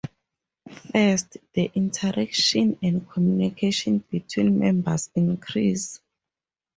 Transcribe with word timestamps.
First, 0.91 1.37
the 1.53 1.69
interactions 1.75 2.77
and 2.81 3.07
communication 3.07 4.03
between 4.09 4.57
members 4.57 5.11
increase. 5.13 6.01